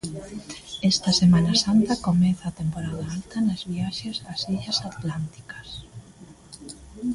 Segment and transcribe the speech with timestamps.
[0.91, 5.69] Esta Semana Santa comeza a temporada alta nas viaxes ás illas atlánticas.